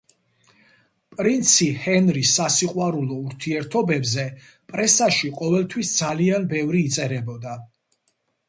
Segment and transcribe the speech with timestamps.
[1.17, 4.25] პრინცი ჰენრის სასიყვარულო ურთიერთობებზე
[4.73, 7.59] პრესაში ყოველთვის ძალიან ბევრი იწერებოდა.